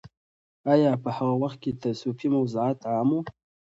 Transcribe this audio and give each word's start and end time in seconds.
آیا 0.73 0.91
په 1.03 1.09
هغه 1.17 1.35
وخت 1.43 1.57
کې 1.63 1.79
تصوفي 1.81 2.27
موضوعات 2.35 2.79
عام 2.91 3.09
وو؟ 3.13 3.21